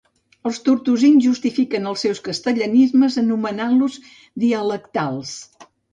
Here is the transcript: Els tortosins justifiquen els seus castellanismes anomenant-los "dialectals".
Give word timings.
Els 0.49 0.59
tortosins 0.67 1.25
justifiquen 1.25 1.85
els 1.91 2.05
seus 2.05 2.21
castellanismes 2.29 3.19
anomenant-los 3.25 3.99
"dialectals". 4.45 5.37